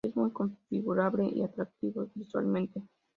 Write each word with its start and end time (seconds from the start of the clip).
Es 0.03 0.15
muy 0.15 0.31
configurable 0.31 1.25
y 1.29 1.43
atractivo 1.43 2.09
visualmente. 2.15 2.81